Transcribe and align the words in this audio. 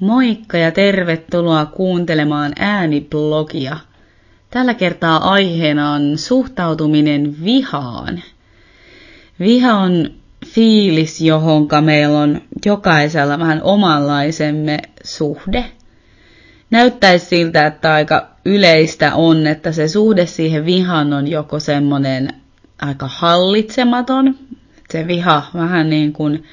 Moikka 0.00 0.58
ja 0.58 0.70
tervetuloa 0.70 1.66
kuuntelemaan 1.66 2.52
ääniblogia. 2.58 3.76
Tällä 4.50 4.74
kertaa 4.74 5.30
aiheena 5.30 5.92
on 5.92 6.18
suhtautuminen 6.18 7.36
vihaan. 7.44 8.22
Viha 9.40 9.74
on 9.74 10.10
fiilis, 10.46 11.20
johonka 11.20 11.80
meillä 11.80 12.18
on 12.18 12.40
jokaisella 12.66 13.38
vähän 13.38 13.62
omanlaisemme 13.62 14.78
suhde. 15.04 15.64
Näyttäisi 16.70 17.26
siltä, 17.26 17.66
että 17.66 17.92
aika 17.92 18.28
yleistä 18.44 19.14
on, 19.14 19.46
että 19.46 19.72
se 19.72 19.88
suhde 19.88 20.26
siihen 20.26 20.64
vihaan 20.64 21.12
on 21.12 21.28
joko 21.28 21.60
semmoinen 21.60 22.28
aika 22.80 23.08
hallitsematon, 23.08 24.34
se 24.90 25.06
viha 25.06 25.42
vähän 25.54 25.90
niin 25.90 26.12
kuin 26.12 26.44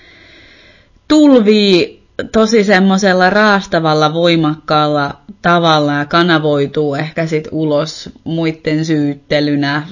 tulvii 1.07 2.04
tosi 2.32 2.63
semmoisella 2.63 3.29
raastavalla, 3.29 4.13
voimakkaalla 4.13 5.18
tavalla 5.42 5.93
ja 5.93 6.05
kanavoituu 6.05 6.96
ehkä 6.96 7.28
sit 7.28 7.47
ulos 7.51 8.10
muiden 8.24 8.86
syyttelynä, 8.86 9.88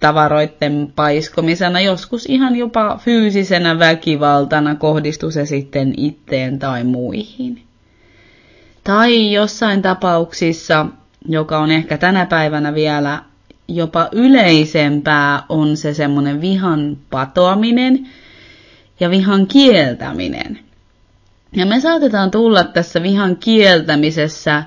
tavaroiden 0.00 0.92
paiskomisena, 0.96 1.80
joskus 1.80 2.26
ihan 2.26 2.56
jopa 2.56 2.98
fyysisenä 3.04 3.78
väkivaltana 3.78 4.74
kohdistu 4.74 5.30
se 5.30 5.46
sitten 5.46 5.94
itteen 5.96 6.58
tai 6.58 6.84
muihin. 6.84 7.62
Tai 8.84 9.32
jossain 9.32 9.82
tapauksissa, 9.82 10.86
joka 11.28 11.58
on 11.58 11.70
ehkä 11.70 11.98
tänä 11.98 12.26
päivänä 12.26 12.74
vielä 12.74 13.22
jopa 13.68 14.08
yleisempää, 14.12 15.42
on 15.48 15.76
se 15.76 15.94
semmoinen 15.94 16.40
vihan 16.40 16.96
patoaminen 17.10 18.08
ja 19.00 19.10
vihan 19.10 19.46
kieltäminen– 19.46 20.58
ja 21.52 21.66
me 21.66 21.80
saatetaan 21.80 22.30
tulla 22.30 22.64
tässä 22.64 23.02
vihan 23.02 23.36
kieltämisessä 23.36 24.64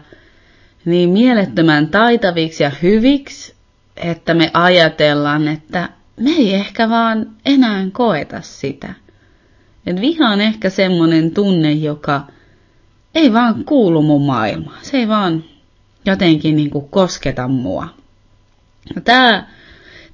niin 0.85 1.09
mielettömän 1.09 1.87
taitaviksi 1.87 2.63
ja 2.63 2.71
hyviksi, 2.81 3.53
että 3.97 4.33
me 4.33 4.51
ajatellaan, 4.53 5.47
että 5.47 5.89
me 6.19 6.29
ei 6.29 6.53
ehkä 6.53 6.89
vaan 6.89 7.25
enää 7.45 7.87
koeta 7.91 8.41
sitä. 8.41 8.93
Et 9.85 10.01
viha 10.01 10.29
on 10.29 10.41
ehkä 10.41 10.69
semmoinen 10.69 11.31
tunne, 11.31 11.71
joka 11.71 12.27
ei 13.15 13.33
vaan 13.33 13.65
kuulu 13.65 14.01
mun 14.01 14.25
maailmaan. 14.25 14.79
Se 14.81 14.97
ei 14.97 15.07
vaan 15.07 15.43
jotenkin 16.05 16.55
niin 16.55 16.69
kuin 16.69 16.89
kosketa 16.89 17.47
mua. 17.47 17.87
Tämä, 19.03 19.47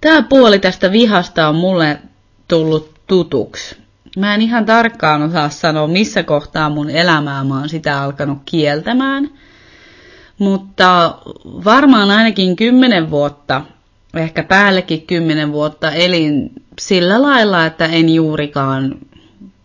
tämä 0.02 0.22
puoli 0.22 0.60
tästä 0.60 0.92
vihasta 0.92 1.48
on 1.48 1.56
mulle 1.56 2.00
tullut 2.48 2.94
tutuksi. 3.08 3.76
Mä 4.18 4.36
en 4.36 4.42
ihan 4.42 4.66
tarkkaan 4.66 5.22
osaa 5.22 5.50
sanoa, 5.50 5.88
missä 5.88 6.24
kohtaa 6.24 6.70
mun 6.70 6.90
elämää 6.90 7.44
mä 7.44 7.60
oon 7.60 7.70
sitä 7.70 8.02
alkanut 8.02 8.38
kieltämään. 8.46 9.30
Mutta 10.40 11.18
varmaan 11.46 12.12
ainakin 12.12 12.56
kymmenen 12.56 13.12
vuotta, 13.12 13.62
ehkä 14.16 14.44
päällekin 14.44 15.08
kymmenen 15.08 15.52
vuotta 15.52 15.92
elin 15.92 16.52
sillä 16.80 17.22
lailla, 17.22 17.66
että 17.66 17.86
en 17.86 18.10
juurikaan 18.10 18.96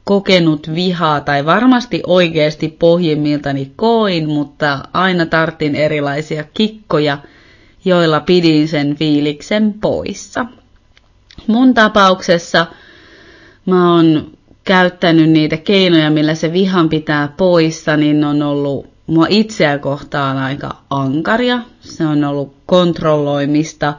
kokenut 0.05 0.75
vihaa 0.75 1.21
tai 1.21 1.47
varmasti 1.47 2.03
oikeasti 2.07 2.69
pohjimmiltani 2.79 3.73
koin, 3.77 4.29
mutta 4.29 4.79
aina 4.93 5.27
tartin 5.27 5.75
erilaisia 5.75 6.45
kikkoja, 6.55 7.19
joilla 7.85 8.21
pidin 8.21 8.69
sen 8.69 8.97
fiiliksen 8.97 9.75
poissa. 9.81 10.47
Mun 11.47 11.75
tapauksessa 11.75 12.67
mä 13.67 13.95
oon 13.95 14.36
käyttänyt 14.67 15.31
niitä 15.31 15.57
keinoja, 15.57 16.11
millä 16.11 16.35
se 16.35 16.53
vihan 16.53 16.89
pitää 16.89 17.29
poissa, 17.37 17.97
niin 17.97 18.25
on 18.25 18.43
ollut 18.43 18.87
mua 19.07 19.27
itseä 19.29 19.79
kohtaan 19.79 20.37
aika 20.37 20.77
ankaria. 20.91 21.59
Se 21.81 22.07
on 22.07 22.25
ollut 22.25 22.55
kontrolloimista, 22.67 23.95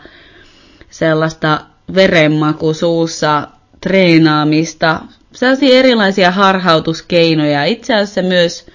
sellaista 0.90 1.60
verenmaku 1.96 2.74
suussa 2.74 3.48
treenaamista, 3.82 5.02
sellaisia 5.32 5.80
erilaisia 5.80 6.32
harhautuskeinoja. 6.32 7.66
Itse 7.66 7.94
asiassa 7.94 8.22
myös 8.22 8.66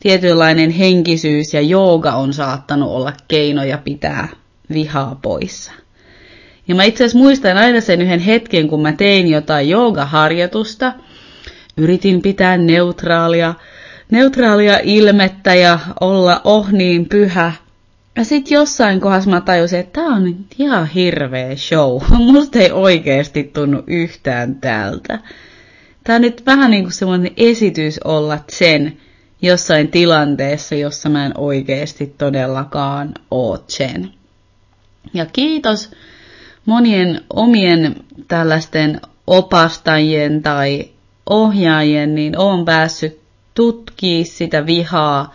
tietynlainen 0.00 0.70
henkisyys 0.70 1.54
ja 1.54 1.60
jooga 1.60 2.12
on 2.12 2.32
saattanut 2.32 2.90
olla 2.90 3.12
keinoja 3.28 3.78
pitää 3.78 4.28
vihaa 4.72 5.18
poissa. 5.22 5.72
Ja 6.68 6.74
mä 6.74 6.84
itse 6.84 7.04
asiassa 7.04 7.18
muistan 7.18 7.56
aina 7.56 7.80
sen 7.80 8.02
yhden 8.02 8.20
hetken, 8.20 8.68
kun 8.68 8.82
mä 8.82 8.92
tein 8.92 9.28
jotain 9.28 9.68
joogaharjoitusta– 9.68 10.92
Yritin 11.76 12.22
pitää 12.22 12.56
neutraalia, 12.56 13.54
neutraalia 14.10 14.78
ilmettä 14.82 15.54
ja 15.54 15.78
olla 16.00 16.40
oh 16.44 16.70
niin 16.72 17.08
pyhä. 17.08 17.52
Ja 18.16 18.24
sit 18.24 18.50
jossain 18.50 19.00
kohdassa 19.00 19.30
mä 19.30 19.40
tajusin, 19.40 19.80
että 19.80 20.00
tää 20.00 20.10
on 20.10 20.36
ihan 20.58 20.86
hirveä 20.86 21.56
show. 21.56 22.00
Musta 22.32 22.58
ei 22.58 22.72
oikeesti 22.72 23.44
tunnu 23.44 23.82
yhtään 23.86 24.54
tältä. 24.54 25.18
Tää 26.04 26.16
on 26.16 26.22
nyt 26.22 26.46
vähän 26.46 26.70
niin 26.70 26.82
kuin 26.84 26.92
semmoinen 26.92 27.32
esitys 27.36 28.00
olla 28.04 28.38
sen 28.48 28.96
jossain 29.42 29.88
tilanteessa, 29.88 30.74
jossa 30.74 31.08
mä 31.08 31.26
en 31.26 31.32
oikeesti 31.38 32.14
todellakaan 32.18 33.14
oo 33.30 33.64
sen. 33.68 34.10
Ja 35.14 35.26
kiitos 35.26 35.90
monien 36.66 37.20
omien 37.30 37.96
tällaisten 38.28 39.00
opastajien 39.26 40.42
tai 40.42 40.91
ohjaajien, 41.30 42.14
niin 42.14 42.38
olen 42.38 42.64
päässyt 42.64 43.20
tutkimaan 43.54 44.24
sitä 44.24 44.66
vihaa 44.66 45.34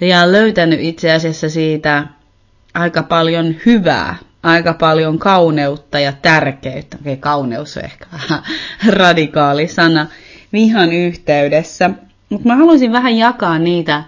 ja 0.00 0.32
löytänyt 0.32 0.80
itse 0.82 1.12
asiassa 1.12 1.50
siitä 1.50 2.06
aika 2.74 3.02
paljon 3.02 3.54
hyvää, 3.66 4.16
aika 4.42 4.74
paljon 4.74 5.18
kauneutta 5.18 5.98
ja 6.00 6.12
tärkeyttä. 6.12 6.96
Okei, 7.00 7.16
kauneus 7.16 7.76
on 7.76 7.84
ehkä 7.84 8.06
vähän 8.12 8.42
radikaali 8.98 9.68
sana 9.68 10.06
vihan 10.52 10.92
yhteydessä. 10.92 11.90
Mutta 12.28 12.48
mä 12.48 12.56
haluaisin 12.56 12.92
vähän 12.92 13.16
jakaa 13.16 13.58
niitä 13.58 14.04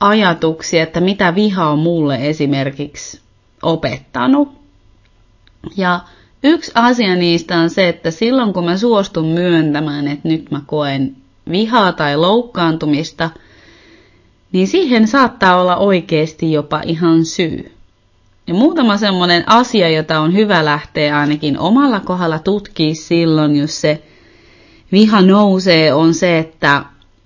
ajatuksia, 0.00 0.82
että 0.82 1.00
mitä 1.00 1.34
viha 1.34 1.70
on 1.70 1.78
mulle 1.78 2.18
esimerkiksi 2.20 3.20
opettanut. 3.62 4.58
Ja 5.76 6.00
Yksi 6.42 6.72
asia 6.74 7.16
niistä 7.16 7.58
on 7.58 7.70
se, 7.70 7.88
että 7.88 8.10
silloin 8.10 8.52
kun 8.52 8.64
mä 8.64 8.76
suostun 8.76 9.26
myöntämään, 9.26 10.08
että 10.08 10.28
nyt 10.28 10.50
mä 10.50 10.60
koen 10.66 11.16
vihaa 11.50 11.92
tai 11.92 12.16
loukkaantumista, 12.16 13.30
niin 14.52 14.68
siihen 14.68 15.08
saattaa 15.08 15.60
olla 15.60 15.76
oikeasti 15.76 16.52
jopa 16.52 16.82
ihan 16.86 17.24
syy. 17.24 17.72
Ja 18.46 18.54
muutama 18.54 18.96
semmoinen 18.96 19.44
asia, 19.46 19.88
jota 19.88 20.20
on 20.20 20.34
hyvä 20.34 20.64
lähteä 20.64 21.18
ainakin 21.18 21.58
omalla 21.58 22.00
kohdalla 22.00 22.38
tutkii 22.38 22.94
silloin, 22.94 23.56
jos 23.56 23.80
se 23.80 24.02
viha 24.92 25.22
nousee, 25.22 25.94
on 25.94 26.14
se, 26.14 26.38
että 26.38 26.84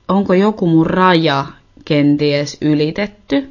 onko 0.08 0.34
joku 0.34 0.66
mun 0.66 0.86
raja 0.86 1.46
kenties 1.84 2.58
ylitetty, 2.60 3.50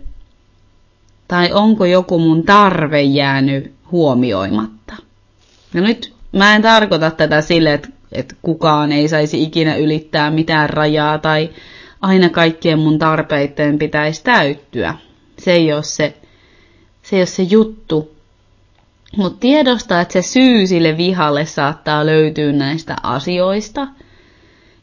tai 1.27 1.53
onko 1.53 1.85
joku 1.85 2.19
mun 2.19 2.44
tarve 2.44 3.01
jäänyt 3.01 3.71
huomioimatta. 3.91 4.81
No 5.73 5.81
nyt 5.81 6.13
mä 6.31 6.55
en 6.55 6.61
tarkoita 6.61 7.11
tätä 7.11 7.41
sille, 7.41 7.73
että, 7.73 7.89
että 8.11 8.35
kukaan 8.41 8.91
ei 8.91 9.07
saisi 9.07 9.43
ikinä 9.43 9.75
ylittää 9.75 10.31
mitään 10.31 10.69
rajaa 10.69 11.17
tai 11.17 11.49
aina 12.01 12.29
kaikkien 12.29 12.79
mun 12.79 12.99
tarpeiden 12.99 13.79
pitäisi 13.79 14.23
täyttyä. 14.23 14.95
Se 15.39 15.51
ei 15.51 15.73
ole 15.73 15.83
se, 15.83 16.13
se, 17.01 17.15
ei 17.15 17.19
ole 17.19 17.25
se 17.25 17.43
juttu. 17.43 18.11
Mutta 19.17 19.39
tiedostaa, 19.39 20.01
että 20.01 20.13
se 20.13 20.21
syy 20.21 20.67
sille 20.67 20.97
vihalle 20.97 21.45
saattaa 21.45 22.05
löytyä 22.05 22.51
näistä 22.51 22.95
asioista. 23.03 23.88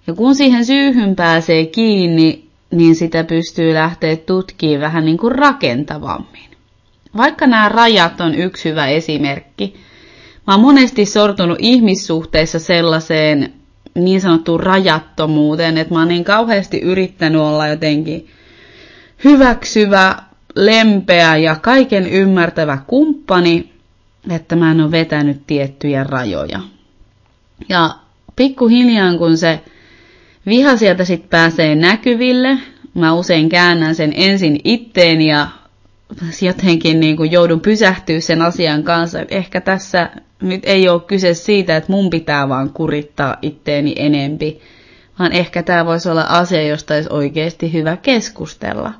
Ja 0.06 0.14
kun 0.14 0.34
siihen 0.34 0.64
syyhyn 0.64 1.16
pääsee 1.16 1.66
kiinni, 1.66 2.48
niin 2.70 2.96
sitä 2.96 3.24
pystyy 3.24 3.74
lähteä 3.74 4.16
tutkimaan 4.16 4.80
vähän 4.80 5.04
niin 5.04 5.18
kuin 5.18 5.32
rakentavammin. 5.32 6.50
Vaikka 7.16 7.46
nämä 7.46 7.68
rajat 7.68 8.20
on 8.20 8.34
yksi 8.34 8.68
hyvä 8.68 8.86
esimerkki, 8.86 9.74
Mä 10.48 10.54
oon 10.54 10.60
monesti 10.60 11.06
sortunut 11.06 11.58
ihmissuhteissa 11.60 12.58
sellaiseen 12.58 13.52
niin 13.94 14.20
sanottuun 14.20 14.60
rajattomuuteen, 14.60 15.78
että 15.78 15.94
mä 15.94 16.00
oon 16.00 16.08
niin 16.08 16.24
kauheasti 16.24 16.78
yrittänyt 16.80 17.40
olla 17.40 17.68
jotenkin 17.68 18.26
hyväksyvä, 19.24 20.16
lempeä 20.56 21.36
ja 21.36 21.56
kaiken 21.56 22.06
ymmärtävä 22.06 22.78
kumppani, 22.86 23.72
että 24.30 24.56
mä 24.56 24.70
en 24.70 24.80
ole 24.80 24.90
vetänyt 24.90 25.46
tiettyjä 25.46 26.04
rajoja. 26.04 26.60
Ja 27.68 27.90
pikkuhiljaa 28.36 29.18
kun 29.18 29.38
se 29.38 29.60
viha 30.46 30.76
sieltä 30.76 31.04
sitten 31.04 31.30
pääsee 31.30 31.74
näkyville, 31.74 32.58
mä 32.94 33.14
usein 33.14 33.48
käännän 33.48 33.94
sen 33.94 34.12
ensin 34.16 34.60
itteen 34.64 35.22
ja 35.22 35.46
jotenkin 36.42 37.00
niin 37.00 37.16
kuin 37.16 37.32
joudun 37.32 37.60
pysähtyä 37.60 38.20
sen 38.20 38.42
asian 38.42 38.82
kanssa. 38.82 39.18
Ehkä 39.30 39.60
tässä 39.60 40.10
nyt 40.42 40.62
ei 40.64 40.88
ole 40.88 41.00
kyse 41.00 41.34
siitä, 41.34 41.76
että 41.76 41.92
mun 41.92 42.10
pitää 42.10 42.48
vaan 42.48 42.70
kurittaa 42.70 43.36
itteeni 43.42 43.92
enempi, 43.96 44.60
vaan 45.18 45.32
ehkä 45.32 45.62
tämä 45.62 45.86
voisi 45.86 46.08
olla 46.08 46.22
asia, 46.28 46.62
josta 46.62 46.94
olisi 46.94 47.08
oikeasti 47.12 47.72
hyvä 47.72 47.96
keskustella. 47.96 48.92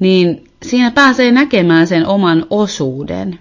Niin 0.00 0.48
siinä 0.62 0.90
pääsee 0.90 1.32
näkemään 1.32 1.86
sen 1.86 2.06
oman 2.06 2.46
osuuden. 2.50 3.38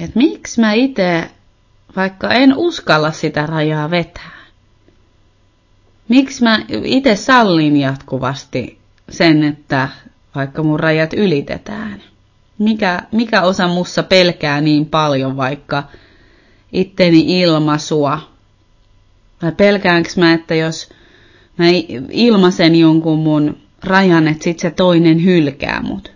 Että 0.00 0.18
miksi 0.18 0.60
mä 0.60 0.72
itse, 0.72 1.30
vaikka 1.96 2.30
en 2.30 2.56
uskalla 2.56 3.12
sitä 3.12 3.46
rajaa 3.46 3.90
vetää, 3.90 4.38
miksi 6.08 6.42
mä 6.42 6.58
itse 6.84 7.16
sallin 7.16 7.76
jatkuvasti 7.76 8.78
sen, 9.10 9.44
että 9.44 9.88
vaikka 10.34 10.62
mun 10.62 10.80
rajat 10.80 11.12
ylitetään. 11.12 12.02
Mikä, 12.58 13.02
mikä 13.12 13.42
osa 13.42 13.68
mussa 13.68 14.02
pelkää 14.02 14.60
niin 14.60 14.86
paljon 14.86 15.36
vaikka 15.36 15.84
itteni 16.72 17.40
ilmaisua? 17.40 18.20
Vai 19.42 19.52
pelkäänkö 19.52 20.10
mä, 20.16 20.32
että 20.32 20.54
jos 20.54 20.88
mä 21.56 21.64
ilmaisen 22.10 22.76
jonkun 22.76 23.18
mun 23.18 23.56
rajan, 23.84 24.28
että 24.28 24.44
sit 24.44 24.58
se 24.58 24.70
toinen 24.70 25.24
hylkää 25.24 25.82
mut? 25.82 26.12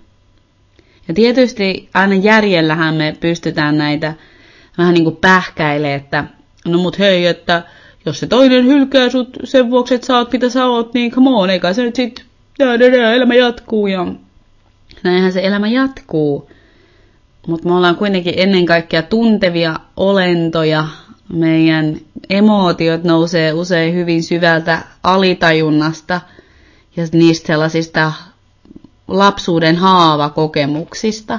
Ja 1.08 1.14
tietysti 1.14 1.88
aina 1.94 2.14
järjellähän 2.14 2.94
me 2.94 3.16
pystytään 3.20 3.78
näitä 3.78 4.14
vähän 4.78 4.94
niin 4.94 5.04
kuin 5.04 5.16
pähkäilee, 5.16 5.94
että 5.94 6.24
no 6.64 6.78
mut 6.78 6.98
hei, 6.98 7.26
että 7.26 7.62
jos 8.06 8.20
se 8.20 8.26
toinen 8.26 8.64
hylkää 8.66 9.08
sut 9.08 9.36
sen 9.44 9.70
vuoksi, 9.70 9.94
että 9.94 10.06
sä 10.06 10.16
oot 10.16 10.32
mitä 10.32 10.48
sä 10.48 10.66
oot, 10.66 10.94
niin 10.94 11.10
come 11.10 11.30
on, 11.30 11.50
eikä 11.50 11.72
se 11.72 11.82
nyt 11.82 11.96
sit, 11.96 12.24
elämä 13.14 13.34
jatkuu 13.34 13.86
ja 13.86 14.06
näinhän 15.02 15.32
se 15.32 15.40
elämä 15.44 15.68
jatkuu. 15.68 16.50
Mutta 17.46 17.68
me 17.68 17.74
ollaan 17.74 17.96
kuitenkin 17.96 18.34
ennen 18.36 18.66
kaikkea 18.66 19.02
tuntevia 19.02 19.76
olentoja. 19.96 20.88
Meidän 21.32 21.96
emootiot 22.30 23.04
nousee 23.04 23.52
usein 23.52 23.94
hyvin 23.94 24.22
syvältä 24.22 24.82
alitajunnasta 25.02 26.20
ja 26.96 27.04
niistä 27.12 27.46
sellaisista 27.46 28.12
lapsuuden 29.08 29.76
haavakokemuksista. 29.76 31.38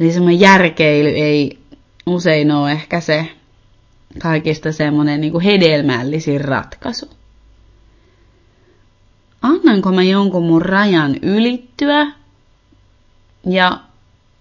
Eli 0.00 0.12
semmoinen 0.12 0.40
järkeily 0.40 1.08
ei 1.08 1.58
usein 2.06 2.52
ole 2.52 2.72
ehkä 2.72 3.00
se 3.00 3.26
kaikista 4.18 4.72
semmoinen 4.72 5.20
niin 5.20 5.40
hedelmällisin 5.40 6.40
ratkaisu. 6.40 7.10
Annanko 9.42 9.92
mä 9.92 10.02
jonkun 10.02 10.46
mun 10.46 10.62
rajan 10.62 11.16
ylittyä 11.22 12.06
ja 13.46 13.80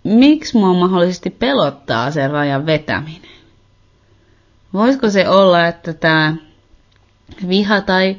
miksi 0.03 0.57
mua 0.57 0.73
mahdollisesti 0.73 1.29
pelottaa 1.29 2.11
sen 2.11 2.31
rajan 2.31 2.65
vetäminen? 2.65 3.21
Voisiko 4.73 5.09
se 5.09 5.29
olla, 5.29 5.67
että 5.67 5.93
tämä 5.93 6.35
viha 7.49 7.81
tai 7.81 8.17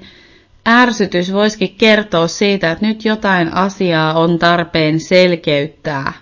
ärsytys 0.68 1.32
voisikin 1.32 1.74
kertoa 1.78 2.28
siitä, 2.28 2.70
että 2.70 2.86
nyt 2.86 3.04
jotain 3.04 3.54
asiaa 3.54 4.18
on 4.18 4.38
tarpeen 4.38 5.00
selkeyttää. 5.00 6.12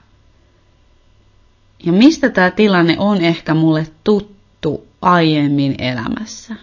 Ja 1.87 1.93
mistä 1.93 2.31
tämä 2.31 2.50
tilanne 2.50 2.96
on 2.99 3.20
ehkä 3.25 3.55
mulle 3.55 3.87
tuttu 4.05 4.87
aiemmin 5.02 5.75
elämässä? 5.78 6.55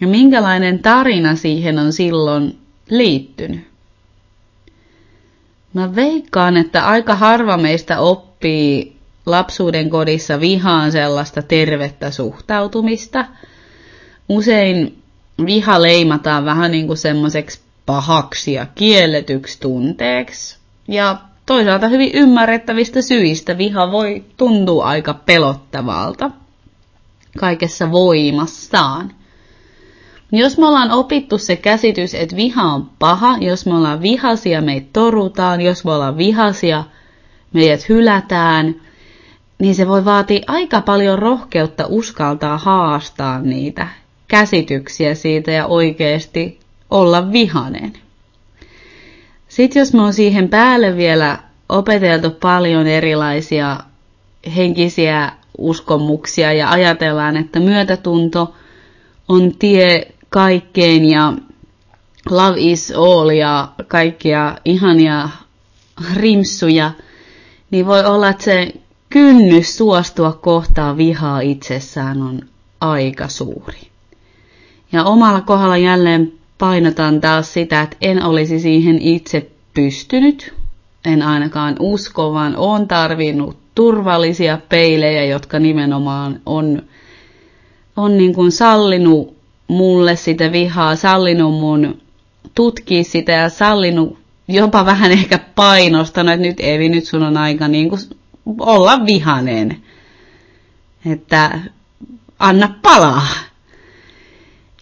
Ja 0.00 0.06
minkälainen 0.06 0.78
tarina 0.78 1.36
siihen 1.36 1.78
on 1.78 1.92
silloin 1.92 2.58
liittynyt? 2.90 3.71
Mä 5.74 5.94
veikkaan, 5.94 6.56
että 6.56 6.86
aika 6.86 7.14
harva 7.14 7.56
meistä 7.56 8.00
oppii 8.00 8.96
lapsuuden 9.26 9.90
kodissa 9.90 10.40
vihaan 10.40 10.92
sellaista 10.92 11.42
tervettä 11.42 12.10
suhtautumista. 12.10 13.24
Usein 14.28 15.02
viha 15.46 15.82
leimataan 15.82 16.44
vähän 16.44 16.70
niin 16.70 16.86
kuin 16.86 16.96
semmoiseksi 16.96 17.60
pahaksi 17.86 18.52
ja 18.52 18.66
kielletyksi 18.74 19.60
tunteeksi. 19.60 20.56
Ja 20.88 21.16
toisaalta 21.46 21.88
hyvin 21.88 22.10
ymmärrettävistä 22.14 23.02
syistä 23.02 23.58
viha 23.58 23.92
voi 23.92 24.24
tuntua 24.36 24.84
aika 24.84 25.14
pelottavalta 25.14 26.30
kaikessa 27.38 27.90
voimassaan. 27.90 29.14
Jos 30.32 30.58
me 30.58 30.66
ollaan 30.66 30.90
opittu 30.90 31.38
se 31.38 31.56
käsitys, 31.56 32.14
että 32.14 32.36
viha 32.36 32.62
on 32.62 32.90
paha, 32.98 33.36
jos 33.40 33.66
me 33.66 33.74
ollaan 33.74 34.02
vihasia, 34.02 34.60
meitä 34.62 34.86
torutaan, 34.92 35.60
jos 35.60 35.84
me 35.84 35.92
ollaan 35.92 36.16
vihasia, 36.16 36.84
meidät 37.52 37.88
hylätään, 37.88 38.74
niin 39.58 39.74
se 39.74 39.88
voi 39.88 40.04
vaatia 40.04 40.40
aika 40.46 40.80
paljon 40.80 41.18
rohkeutta 41.18 41.86
uskaltaa 41.88 42.58
haastaa 42.58 43.40
niitä 43.40 43.88
käsityksiä 44.28 45.14
siitä 45.14 45.50
ja 45.50 45.66
oikeasti 45.66 46.60
olla 46.90 47.32
vihanen. 47.32 47.92
Sitten 49.48 49.80
jos 49.80 49.92
me 49.94 50.02
on 50.02 50.12
siihen 50.14 50.48
päälle 50.48 50.96
vielä 50.96 51.38
opeteltu 51.68 52.30
paljon 52.30 52.86
erilaisia 52.86 53.76
henkisiä 54.56 55.32
uskomuksia 55.58 56.52
ja 56.52 56.70
ajatellaan, 56.70 57.36
että 57.36 57.60
myötätunto 57.60 58.54
on 59.28 59.52
tie 59.58 60.11
kaikkeen 60.32 61.04
ja 61.04 61.32
love 62.30 62.56
is 62.60 62.92
all 62.96 63.30
ja 63.30 63.68
kaikkia 63.88 64.56
ihania 64.64 65.28
rimsuja, 66.14 66.90
niin 67.70 67.86
voi 67.86 68.04
olla, 68.04 68.28
että 68.28 68.44
se 68.44 68.72
kynnys 69.10 69.76
suostua 69.76 70.32
kohtaan 70.32 70.96
vihaa 70.96 71.40
itsessään 71.40 72.22
on 72.22 72.40
aika 72.80 73.28
suuri. 73.28 73.80
Ja 74.92 75.04
omalla 75.04 75.40
kohdalla 75.40 75.76
jälleen 75.76 76.32
painotan 76.58 77.20
taas 77.20 77.52
sitä, 77.52 77.80
että 77.82 77.96
en 78.00 78.24
olisi 78.24 78.60
siihen 78.60 78.98
itse 79.02 79.50
pystynyt. 79.74 80.54
En 81.04 81.22
ainakaan 81.22 81.76
usko, 81.80 82.32
vaan 82.32 82.56
on 82.56 82.88
tarvinnut 82.88 83.56
turvallisia 83.74 84.58
peilejä, 84.68 85.24
jotka 85.24 85.58
nimenomaan 85.58 86.40
on, 86.46 86.82
on 87.96 88.18
niin 88.18 88.34
kuin 88.34 88.52
sallinut 88.52 89.41
mulle 89.72 90.16
sitä 90.16 90.52
vihaa, 90.52 90.96
sallinut 90.96 91.60
mun 91.60 92.00
tutkia 92.54 93.04
sitä 93.04 93.32
ja 93.32 93.48
sallinut 93.48 94.18
jopa 94.48 94.84
vähän 94.84 95.12
ehkä 95.12 95.38
painostanut, 95.54 96.34
että 96.34 96.46
nyt 96.46 96.60
Evi, 96.60 96.88
nyt 96.88 97.04
sun 97.04 97.22
on 97.22 97.36
aika 97.36 97.68
niin 97.68 97.88
kuin 97.88 98.00
olla 98.58 99.06
vihanen. 99.06 99.82
Että 101.06 101.58
anna 102.38 102.74
palaa. 102.82 103.26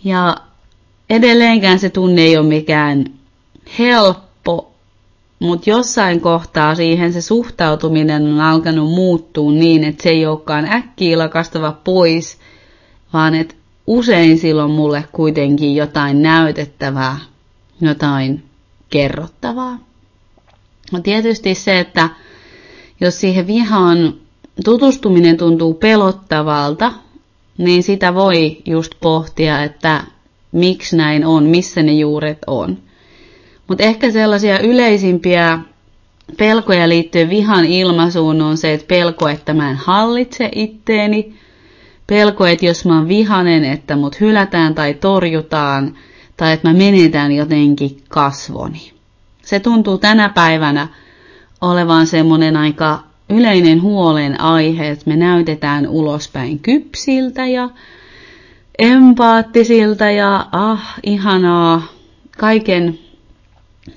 Ja 0.05 0.37
edelleenkään 1.11 1.79
se 1.79 1.91
tunne 1.91 2.23
ei 2.23 2.37
ole 2.37 2.47
mikään 2.47 3.05
helppo, 3.79 4.73
mutta 5.39 5.71
jossain 5.71 6.21
kohtaa 6.21 6.75
siihen 6.75 7.13
se 7.13 7.21
suhtautuminen 7.21 8.23
on 8.23 8.41
alkanut 8.41 8.91
muuttua 8.91 9.53
niin, 9.53 9.85
että 9.85 10.03
se 10.03 10.09
ei 10.09 10.27
olekaan 10.27 10.73
äkkiä 10.73 11.19
lakastava 11.19 11.73
pois, 11.85 12.39
vaan 13.13 13.35
että 13.35 13.55
usein 13.87 14.39
silloin 14.39 14.71
mulle 14.71 15.05
kuitenkin 15.13 15.77
jotain 15.77 16.23
näytettävää, 16.23 17.17
jotain 17.81 18.45
kerrottavaa. 18.91 19.79
No 20.93 21.01
tietysti 21.01 21.55
se, 21.55 21.79
että 21.79 22.09
jos 23.01 23.21
siihen 23.21 23.47
vihaan 23.47 24.15
tutustuminen 24.65 25.37
tuntuu 25.37 25.75
pelottavalta, 25.75 26.93
niin 27.59 27.83
sitä 27.83 28.15
voi 28.15 28.59
just 28.67 28.93
pohtia, 29.01 29.63
että 29.63 30.05
miksi 30.53 30.97
näin 30.97 31.27
on, 31.27 31.45
missä 31.45 31.83
ne 31.83 31.93
juuret 31.93 32.39
on. 32.47 32.79
Mutta 33.69 33.85
ehkä 33.85 34.11
sellaisia 34.11 34.59
yleisimpiä 34.59 35.59
pelkoja 36.39 36.89
liittyen 36.89 37.31
vihan 37.31 37.65
ilmaisuun 37.65 38.43
on 38.43 38.57
se, 38.57 38.73
että 38.73 38.87
pelko, 38.87 39.29
että 39.29 39.55
mä 39.55 39.71
en 39.71 39.77
hallitse 39.77 40.49
itteeni, 40.55 41.35
pelko, 42.11 42.47
että 42.47 42.67
jos 42.67 42.85
mä 42.85 42.97
oon 42.97 43.09
vihanen, 43.09 43.65
että 43.65 43.97
mut 43.97 44.21
hylätään 44.21 44.75
tai 44.75 44.95
torjutaan, 44.95 45.97
tai 46.37 46.53
että 46.53 46.69
mä 46.69 46.75
menetän 46.75 47.33
jotenkin 47.33 48.03
kasvoni. 48.09 48.93
Se 49.43 49.61
tuntuu 49.61 49.99
tänä 49.99 50.29
päivänä 50.29 50.89
olevan 51.61 52.07
semmoinen 52.07 52.57
aika 52.57 53.03
yleinen 53.29 53.83
huolen 53.83 54.41
aihe, 54.41 54.89
että 54.89 55.11
me 55.11 55.17
näytetään 55.17 55.89
ulospäin 55.89 56.59
kypsiltä 56.59 57.47
ja 57.47 57.71
empaattisilta 58.79 60.11
ja 60.11 60.47
ah, 60.53 60.95
ihanaa, 61.03 61.83
kaiken, 62.39 62.99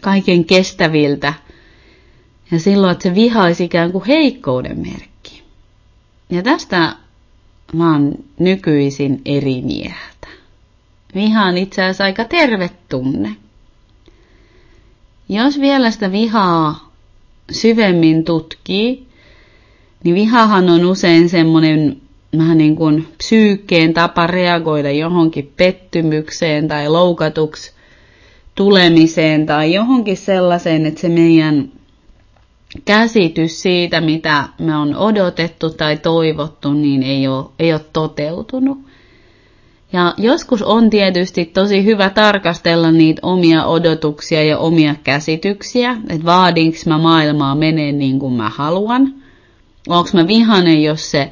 kaiken 0.02 0.46
kestäviltä. 0.46 1.34
Ja 2.52 2.60
silloin, 2.60 2.92
että 2.92 3.04
se 3.04 3.16
viha 3.16 3.44
olisi 3.44 3.64
ikään 3.64 3.92
kuin 3.92 4.06
heikkouden 4.06 4.80
merkki. 4.80 5.44
Ja 6.30 6.42
tästä 6.44 6.96
mä 7.74 7.92
oon 7.92 8.12
nykyisin 8.40 9.22
eri 9.26 9.62
mieltä. 9.62 10.28
Viha 11.16 11.44
on 11.44 11.58
itse 11.58 11.82
asiassa 11.82 12.04
aika 12.04 12.26
terve 12.26 12.70
tunne. 12.90 13.36
Jos 15.30 15.60
vielä 15.60 15.92
sitä 15.92 16.12
vihaa 16.12 16.92
syvemmin 17.52 18.24
tutkii, 18.24 19.08
niin 20.04 20.16
vihahan 20.16 20.70
on 20.70 20.86
usein 20.86 21.30
semmoinen 21.30 22.02
vähän 22.38 22.58
niin 22.58 22.76
kuin 22.76 23.08
psyykkeen 23.18 23.94
tapa 23.94 24.28
reagoida 24.28 24.92
johonkin 24.92 25.54
pettymykseen 25.58 26.68
tai 26.68 26.90
loukatuksi 26.90 27.72
tulemiseen 28.56 29.46
tai 29.46 29.74
johonkin 29.74 30.18
sellaiseen, 30.18 30.86
että 30.86 31.02
se 31.02 31.10
meidän 31.10 31.72
käsitys 32.86 33.62
siitä, 33.62 34.02
mitä 34.02 34.44
me 34.60 34.76
on 34.78 34.96
odotettu 34.96 35.70
tai 35.70 35.98
toivottu, 35.98 36.74
niin 36.74 37.04
ei 37.04 37.28
ole, 37.28 37.46
ei 37.60 37.74
ole 37.74 37.82
toteutunut. 37.94 38.78
Ja 39.94 40.14
joskus 40.18 40.62
on 40.62 40.90
tietysti 40.90 41.46
tosi 41.46 41.86
hyvä 41.86 42.10
tarkastella 42.10 42.92
niitä 42.92 43.20
omia 43.24 43.66
odotuksia 43.66 44.44
ja 44.44 44.58
omia 44.58 44.96
käsityksiä, 45.04 45.98
että 46.10 46.26
vaadinko 46.26 46.78
mä 46.86 46.98
maailmaa 46.98 47.56
menee 47.56 47.92
niin 47.92 48.20
kuin 48.20 48.34
mä 48.34 48.50
haluan. 48.50 49.14
Onko 49.88 50.10
mä 50.14 50.28
vihanen, 50.28 50.84
jos 50.84 51.12
se 51.12 51.32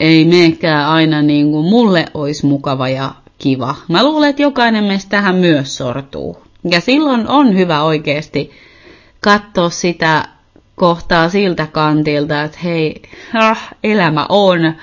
ei 0.00 0.24
meekään 0.24 0.88
aina 0.88 1.22
niin 1.22 1.50
kuin 1.50 1.66
mulle 1.66 2.04
olisi 2.14 2.46
mukava 2.46 2.88
ja 2.88 3.14
kiva. 3.38 3.74
Mä 3.88 4.04
luulen, 4.04 4.30
että 4.30 4.42
jokainen 4.42 4.84
meistä 4.84 5.10
tähän 5.10 5.34
myös 5.34 5.76
sortuu. 5.76 6.36
Ja 6.70 6.80
silloin 6.80 7.28
on 7.28 7.54
hyvä 7.56 7.82
oikeasti 7.82 8.50
katsoa 9.20 9.70
sitä 9.70 10.28
kohtaa 10.78 11.28
siltä 11.28 11.66
kantilta, 11.66 12.42
että 12.42 12.58
hei, 12.64 13.02
ah, 13.34 13.68
elämä 13.84 14.26
on, 14.28 14.74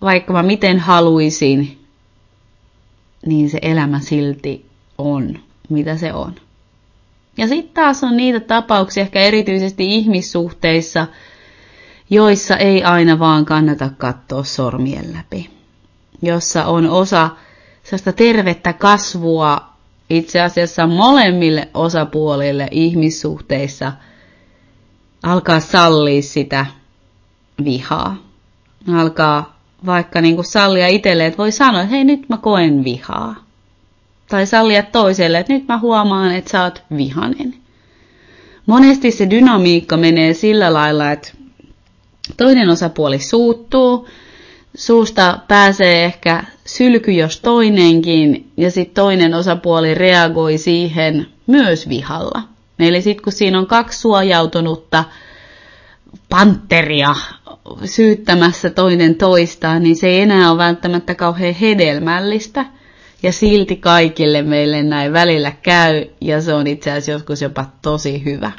vaikka 0.00 0.32
mä 0.32 0.42
miten 0.42 0.78
haluaisin, 0.78 1.78
niin 3.26 3.50
se 3.50 3.58
elämä 3.62 4.00
silti 4.00 4.66
on, 4.98 5.38
mitä 5.68 5.96
se 5.96 6.12
on. 6.12 6.34
Ja 7.36 7.48
sitten 7.48 7.74
taas 7.74 8.04
on 8.04 8.16
niitä 8.16 8.40
tapauksia, 8.40 9.02
ehkä 9.02 9.20
erityisesti 9.20 9.94
ihmissuhteissa, 9.96 11.06
joissa 12.10 12.56
ei 12.56 12.84
aina 12.84 13.18
vaan 13.18 13.44
kannata 13.44 13.90
katsoa 13.98 14.44
sormien 14.44 15.12
läpi. 15.12 15.50
Jossa 16.22 16.64
on 16.64 16.90
osa 16.90 17.30
sellaista 17.82 18.12
tervettä 18.12 18.72
kasvua 18.72 19.70
itse 20.10 20.40
asiassa 20.40 20.86
molemmille 20.86 21.68
osapuolille 21.74 22.68
ihmissuhteissa 22.70 23.92
alkaa 25.22 25.60
sallia 25.60 26.22
sitä 26.22 26.66
vihaa. 27.64 28.16
Alkaa 28.94 29.60
vaikka 29.86 30.20
niin 30.20 30.34
kuin 30.34 30.44
sallia 30.44 30.88
itselle, 30.88 31.26
että 31.26 31.38
voi 31.38 31.52
sanoa, 31.52 31.80
että 31.80 31.94
hei 31.94 32.04
nyt 32.04 32.28
mä 32.28 32.36
koen 32.36 32.84
vihaa. 32.84 33.34
Tai 34.28 34.46
sallia 34.46 34.82
toiselle, 34.82 35.38
että 35.38 35.52
nyt 35.52 35.68
mä 35.68 35.78
huomaan, 35.78 36.34
että 36.34 36.50
sä 36.50 36.62
oot 36.62 36.82
vihanen. 36.96 37.54
Monesti 38.66 39.10
se 39.10 39.30
dynamiikka 39.30 39.96
menee 39.96 40.34
sillä 40.34 40.72
lailla, 40.72 41.12
että 41.12 41.32
toinen 42.36 42.68
osapuoli 42.68 43.18
suuttuu, 43.18 44.08
suusta 44.76 45.38
pääsee 45.48 46.04
ehkä 46.04 46.44
sylky 46.66 47.12
jos 47.12 47.40
toinenkin, 47.40 48.50
ja 48.56 48.70
sitten 48.70 48.94
toinen 48.94 49.34
osapuoli 49.34 49.94
reagoi 49.94 50.58
siihen 50.58 51.26
myös 51.46 51.88
vihalla. 51.88 52.42
Eli 52.82 53.02
sitten 53.02 53.24
kun 53.24 53.32
siinä 53.32 53.58
on 53.58 53.66
kaksi 53.66 53.98
suojautunutta 54.00 55.04
panteria 56.28 57.14
syyttämässä 57.84 58.70
toinen 58.70 59.14
toistaan, 59.14 59.82
niin 59.82 59.96
se 59.96 60.06
ei 60.08 60.20
enää 60.20 60.50
ole 60.50 60.58
välttämättä 60.58 61.14
kauhean 61.14 61.54
hedelmällistä. 61.54 62.66
Ja 63.22 63.32
silti 63.32 63.76
kaikille 63.76 64.42
meille 64.42 64.82
näin 64.82 65.12
välillä 65.12 65.52
käy, 65.62 66.04
ja 66.20 66.40
se 66.40 66.54
on 66.54 66.66
itse 66.66 66.90
asiassa 66.90 67.12
joskus 67.12 67.42
jopa 67.42 67.66
tosi 67.82 68.24
hyvä. 68.24 68.52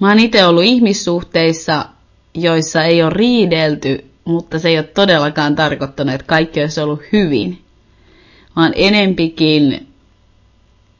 Mä 0.00 0.08
oon 0.08 0.18
itse 0.18 0.46
ollut 0.46 0.64
ihmissuhteissa, 0.64 1.86
joissa 2.34 2.84
ei 2.84 3.02
ole 3.02 3.10
riidelty 3.10 4.04
mutta 4.26 4.58
se 4.58 4.68
ei 4.68 4.78
ole 4.78 4.84
todellakaan 4.86 5.54
tarkoittanut, 5.54 6.14
että 6.14 6.26
kaikki 6.26 6.60
olisi 6.60 6.80
ollut 6.80 7.02
hyvin, 7.12 7.58
vaan 8.56 8.72
enempikin 8.76 9.86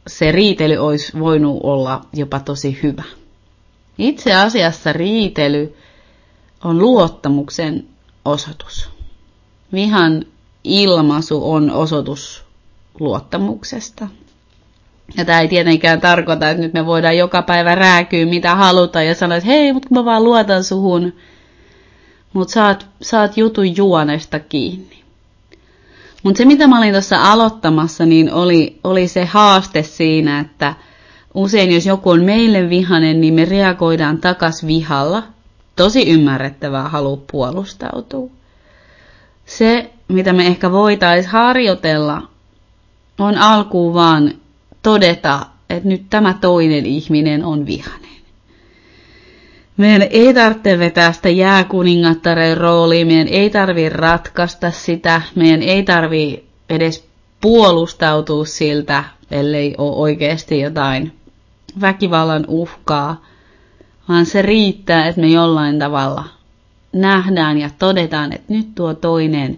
se 0.06 0.32
riitely 0.32 0.76
olisi 0.76 1.18
voinut 1.18 1.60
olla 1.62 2.00
jopa 2.12 2.40
tosi 2.40 2.78
hyvä. 2.82 3.02
Itse 3.98 4.34
asiassa 4.34 4.92
riitely 4.92 5.76
on 6.64 6.78
luottamuksen 6.78 7.86
osoitus. 8.24 8.90
Vihan 9.72 10.24
ilmaisu 10.64 11.50
on 11.52 11.70
osoitus 11.70 12.44
luottamuksesta. 13.00 14.08
Ja 15.16 15.24
tämä 15.24 15.40
ei 15.40 15.48
tietenkään 15.48 16.00
tarkoita, 16.00 16.50
että 16.50 16.62
nyt 16.62 16.72
me 16.72 16.86
voidaan 16.86 17.16
joka 17.16 17.42
päivä 17.42 17.74
rääkyä 17.74 18.26
mitä 18.26 18.54
halutaan 18.54 19.06
ja 19.06 19.14
sanoa, 19.14 19.36
että 19.36 19.48
hei, 19.48 19.72
mutta 19.72 19.88
mä 19.90 20.04
vaan 20.04 20.24
luotan 20.24 20.64
suhun, 20.64 21.12
mutta 22.32 22.52
saat, 22.52 22.86
saat 23.02 23.36
jutun 23.36 23.76
juonesta 23.76 24.40
kiinni. 24.40 25.05
Mutta 26.22 26.38
se, 26.38 26.44
mitä 26.44 26.66
mä 26.66 26.78
olin 26.78 26.92
tuossa 26.92 27.32
aloittamassa, 27.32 28.06
niin 28.06 28.32
oli, 28.32 28.80
oli 28.84 29.08
se 29.08 29.24
haaste 29.24 29.82
siinä, 29.82 30.40
että 30.40 30.74
usein 31.34 31.74
jos 31.74 31.86
joku 31.86 32.10
on 32.10 32.24
meille 32.24 32.68
vihanen, 32.68 33.20
niin 33.20 33.34
me 33.34 33.44
reagoidaan 33.44 34.18
takas 34.18 34.66
vihalla. 34.66 35.22
Tosi 35.76 36.10
ymmärrettävää 36.10 36.88
halu 36.88 37.24
puolustautua. 37.32 38.30
Se, 39.46 39.90
mitä 40.08 40.32
me 40.32 40.46
ehkä 40.46 40.72
voitaisiin 40.72 41.32
harjoitella, 41.32 42.22
on 43.18 43.38
alkuun 43.38 43.94
vaan 43.94 44.32
todeta, 44.82 45.46
että 45.70 45.88
nyt 45.88 46.02
tämä 46.10 46.34
toinen 46.40 46.86
ihminen 46.86 47.44
on 47.44 47.66
vihanen. 47.66 48.05
Meidän 49.76 50.08
ei 50.10 50.34
tarvitse 50.34 50.78
vetää 50.78 51.12
sitä 51.12 51.28
jääkuningattaren 51.28 52.56
roolia, 52.56 53.06
meidän 53.06 53.28
ei 53.28 53.50
tarvi 53.50 53.88
ratkaista 53.88 54.70
sitä, 54.70 55.22
meidän 55.34 55.62
ei 55.62 55.82
tarvi 55.82 56.44
edes 56.70 57.08
puolustautua 57.40 58.44
siltä, 58.44 59.04
ellei 59.30 59.74
ole 59.78 59.96
oikeasti 59.96 60.60
jotain 60.60 61.12
väkivallan 61.80 62.44
uhkaa, 62.48 63.24
vaan 64.08 64.26
se 64.26 64.42
riittää, 64.42 65.06
että 65.06 65.20
me 65.20 65.26
jollain 65.28 65.78
tavalla 65.78 66.24
nähdään 66.92 67.58
ja 67.58 67.70
todetaan, 67.78 68.32
että 68.32 68.52
nyt 68.52 68.74
tuo 68.74 68.94
toinen 68.94 69.56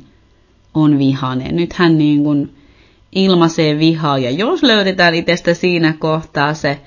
on 0.75 0.99
vihainen. 0.99 1.57
Nyt 1.57 1.73
hän 1.73 1.99
niin 1.99 2.25
kuin 2.25 2.55
ilmaisee 3.13 3.79
vihaa 3.79 4.19
ja 4.19 4.31
jos 4.31 4.63
löydetään 4.63 5.15
itsestä 5.15 5.55
siinä 5.55 5.95
kohtaa 5.99 6.55
se 6.55 6.81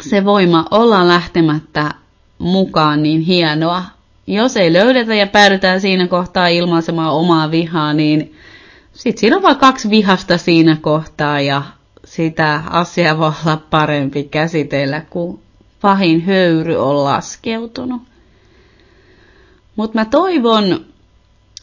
se 0.00 0.24
voima 0.24 0.64
olla 0.70 1.08
lähtemättä 1.08 1.90
mukaan 2.38 3.02
niin 3.02 3.20
hienoa. 3.20 3.82
Jos 4.26 4.56
ei 4.56 4.72
löydetä 4.72 5.14
ja 5.14 5.26
päädytään 5.26 5.80
siinä 5.80 6.06
kohtaa 6.06 6.48
ilmaisemaan 6.48 7.12
omaa 7.12 7.50
vihaa, 7.50 7.92
niin 7.92 8.34
sitten 8.92 9.20
siinä 9.20 9.36
on 9.36 9.42
vain 9.42 9.56
kaksi 9.56 9.90
vihasta 9.90 10.38
siinä 10.38 10.76
kohtaa 10.80 11.40
ja 11.40 11.62
sitä 12.04 12.62
asiaa 12.70 13.18
voi 13.18 13.32
olla 13.46 13.56
parempi 13.70 14.24
käsitellä, 14.24 15.00
kun 15.10 15.40
pahin 15.80 16.24
höyry 16.24 16.76
on 16.76 17.04
laskeutunut. 17.04 18.02
Mutta 19.76 19.98
mä 19.98 20.04
toivon, 20.04 20.84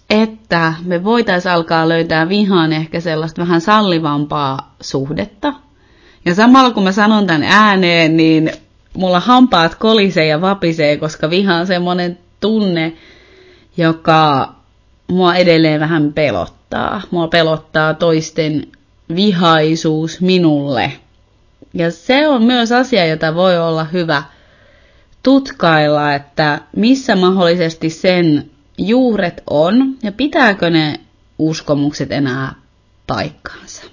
että 0.10 0.74
me 0.86 1.03
voitaisiin 1.03 1.51
alkaa 1.51 1.89
löytää 1.89 2.30
vihaan 2.30 2.74
ehkä 2.74 3.00
sellaista 3.00 3.42
vähän 3.42 3.62
sallivampaa 3.62 4.75
suhdetta 4.82 5.53
ja 6.25 6.36
samalla 6.36 6.72
kun 6.72 6.84
mä 6.84 6.92
sanon 6.92 7.27
tämän 7.27 7.44
ääneen, 7.44 8.18
niin 8.18 8.51
mulla 8.94 9.20
hampaat 9.20 9.75
kolisee 9.75 10.27
ja 10.27 10.42
vapisee, 10.42 10.98
koska 10.98 11.30
viha 11.30 11.56
on 11.56 11.68
semmoinen 11.68 12.18
tunne, 12.39 12.94
joka 13.77 14.53
mua 15.08 15.36
edelleen 15.36 15.80
vähän 15.80 16.13
pelottaa. 16.13 17.01
Mua 17.12 17.27
pelottaa 17.27 17.94
toisten 17.94 18.68
vihaisuus 19.15 20.22
minulle. 20.22 20.92
Ja 21.74 21.92
se 21.92 22.27
on 22.27 22.44
myös 22.44 22.72
asia, 22.72 23.06
jota 23.06 23.36
voi 23.36 23.58
olla 23.58 23.84
hyvä 23.84 24.24
tutkailla, 25.24 26.13
että 26.13 26.62
missä 26.75 27.15
mahdollisesti 27.15 27.89
sen 27.89 28.50
juuret 28.77 29.44
on 29.50 29.96
ja 30.03 30.12
pitääkö 30.12 30.70
ne 30.70 31.00
uskomukset 31.39 32.12
enää 32.12 32.53
paikkaansa. 33.08 33.92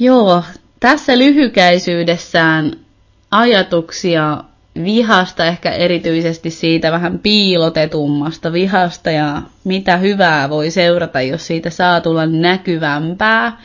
Joo, 0.00 0.42
tässä 0.80 1.18
lyhykäisyydessään 1.18 2.72
ajatuksia 3.30 4.44
vihasta, 4.84 5.44
ehkä 5.46 5.70
erityisesti 5.72 6.50
siitä 6.50 6.92
vähän 6.92 7.18
piilotetummasta 7.18 8.52
vihasta 8.52 9.10
ja 9.10 9.42
mitä 9.64 9.96
hyvää 9.96 10.50
voi 10.50 10.70
seurata, 10.70 11.20
jos 11.20 11.46
siitä 11.46 11.70
saa 11.70 12.00
tulla 12.00 12.26
näkyvämpää. 12.26 13.60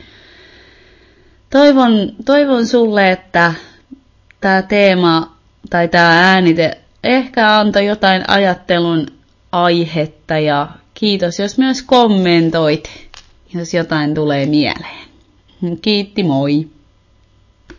Toivon, 1.50 2.12
toivon 2.24 2.66
sulle, 2.66 3.10
että 3.10 3.54
tämä 4.40 4.62
teema 4.62 5.36
tai 5.70 5.88
tämä 5.88 6.30
äänite 6.32 6.78
ehkä 7.04 7.58
antoi 7.58 7.86
jotain 7.86 8.24
ajattelun 8.28 9.06
aihetta 9.52 10.38
ja 10.38 10.68
kiitos, 10.94 11.38
jos 11.38 11.58
myös 11.58 11.82
kommentoit, 11.82 12.90
jos 13.54 13.74
jotain 13.74 14.14
tulee 14.14 14.46
mieleen. 14.46 15.13
Kiitti, 15.60 16.22
moi! 16.22 16.73